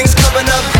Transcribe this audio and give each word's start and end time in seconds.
Everything's 0.00 0.24
coming 0.24 0.48
up 0.48 0.79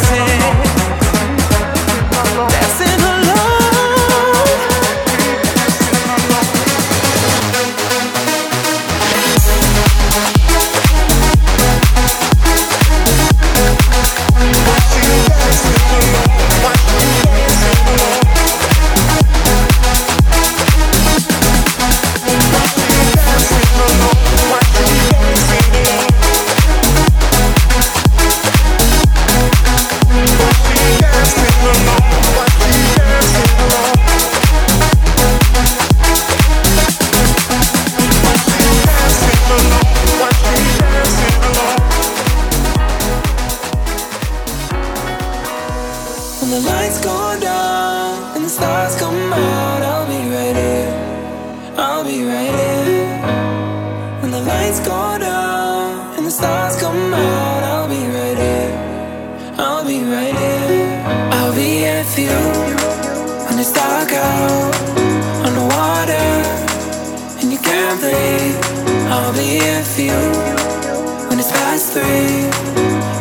Three 71.93 72.47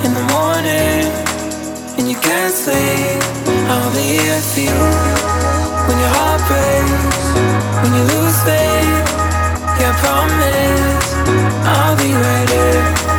in 0.06 0.14
the 0.14 0.26
morning 0.30 1.02
and 1.98 2.08
you 2.08 2.14
can't 2.14 2.54
sleep. 2.54 3.18
I'll 3.66 3.90
be 3.92 4.22
here 4.22 4.40
for 4.40 4.60
you 4.60 4.80
when 5.88 5.98
your 5.98 6.12
heart 6.14 6.40
breaks, 6.46 7.24
when 7.82 7.92
you 7.98 8.04
lose 8.14 8.38
faith. 8.46 9.06
Yeah, 9.80 9.90
I 9.90 9.98
promise 10.04 11.06
I'll 11.66 11.96
be 11.96 12.12
right 12.14 12.48
here. 12.48 13.09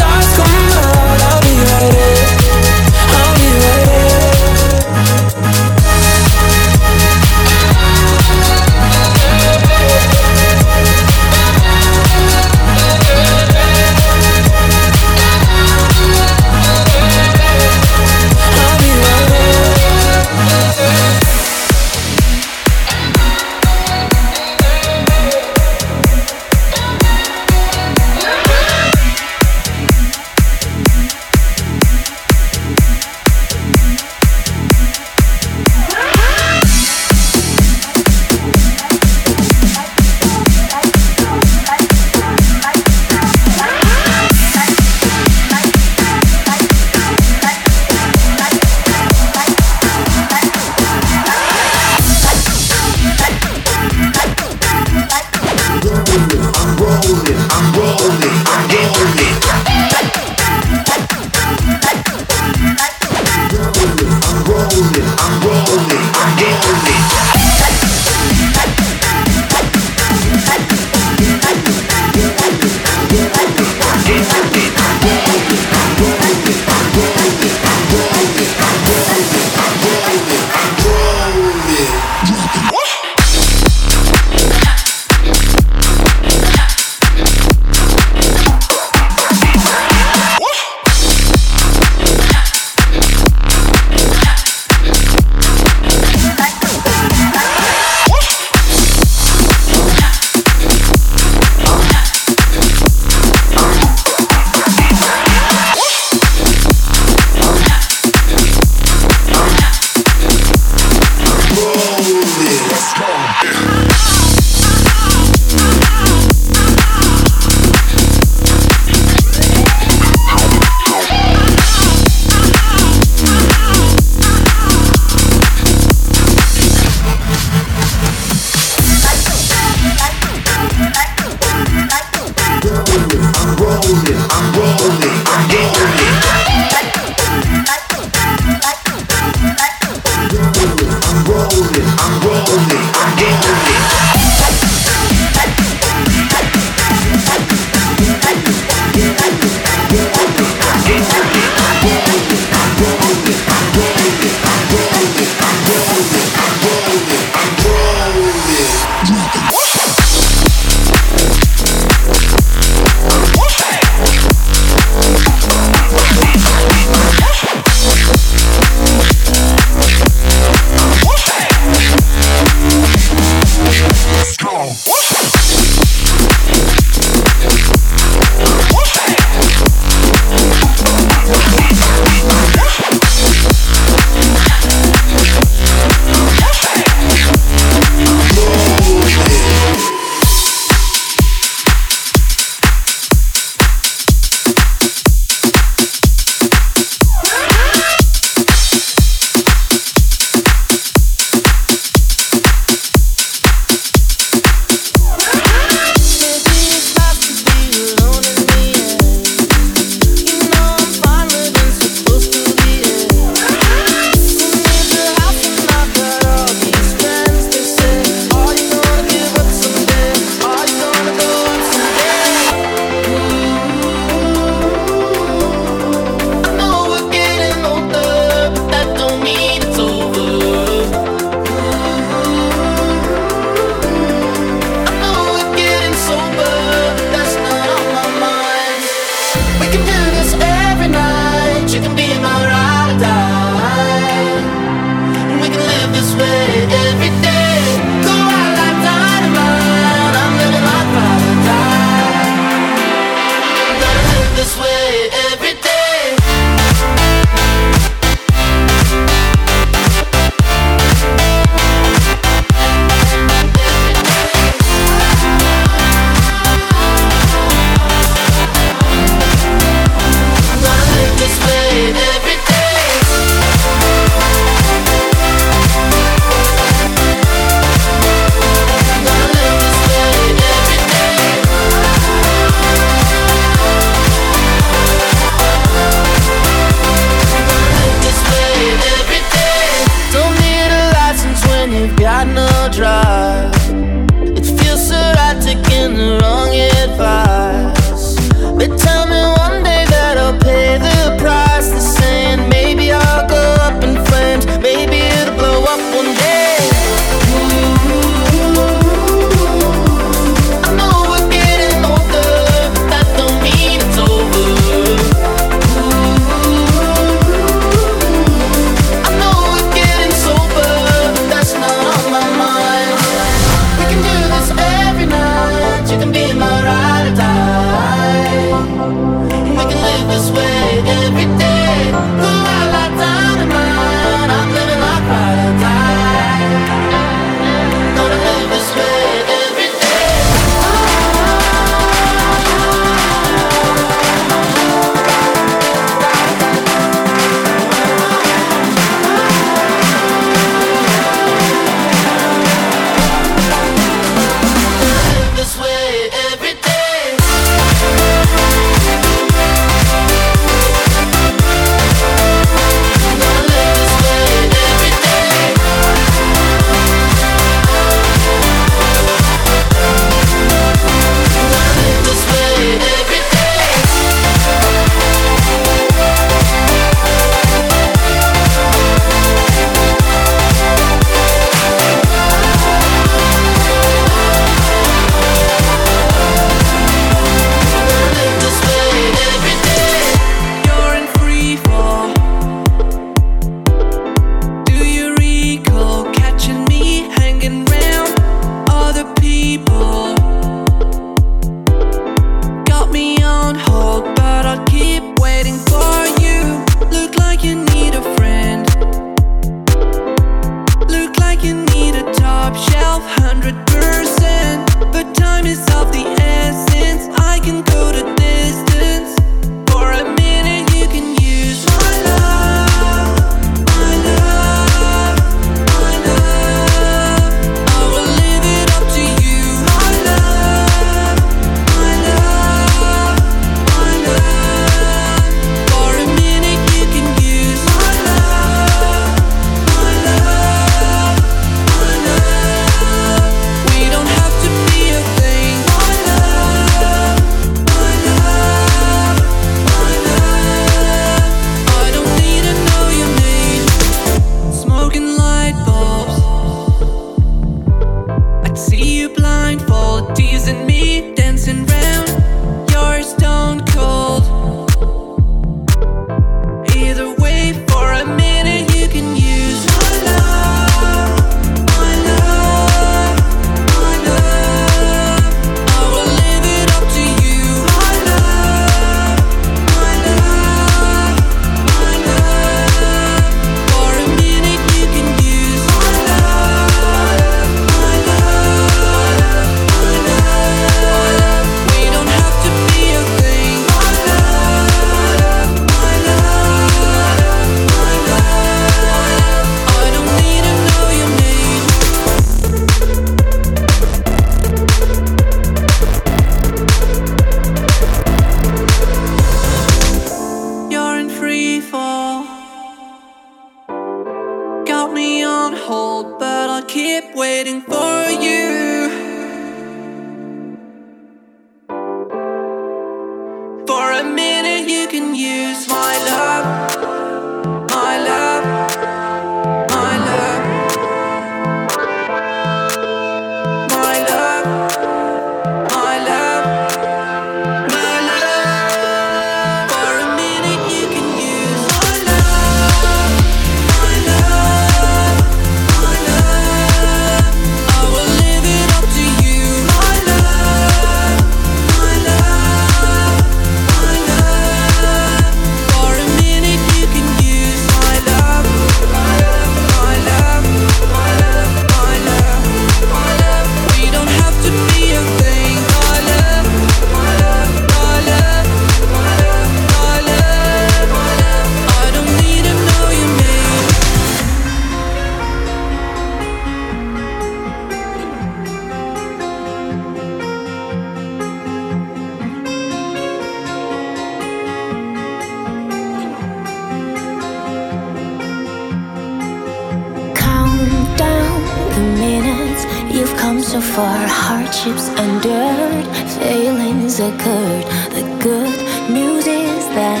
so 593.52 593.60
far, 593.60 594.06
hardships 594.08 594.88
endured, 595.04 595.86
failings 596.16 596.98
occurred. 597.00 597.64
The 597.92 598.04
good 598.18 598.58
news 598.88 599.26
is 599.26 599.64
that 599.76 600.00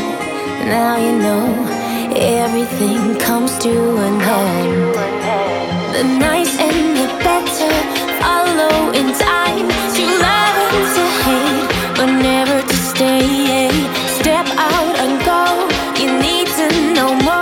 now 0.64 0.96
you 0.96 1.12
know 1.18 1.44
everything 2.16 3.18
comes 3.20 3.58
to 3.58 3.74
an 4.06 4.16
end. 4.22 4.94
The 5.94 6.04
nice 6.18 6.54
and 6.58 6.96
the 6.96 7.08
better 7.20 7.74
follow 8.22 8.88
in 8.98 9.12
time 9.20 9.68
to 9.96 10.02
love 10.26 10.56
and 10.72 10.88
to 10.96 11.04
hate, 11.24 11.68
but 11.98 12.10
never 12.30 12.56
to 12.66 12.76
stay. 12.90 13.68
Step 14.18 14.46
out 14.56 14.96
and 15.04 15.12
go, 15.28 15.44
you 16.00 16.08
need 16.24 16.46
to 16.56 16.94
know 16.94 17.14
more. 17.16 17.41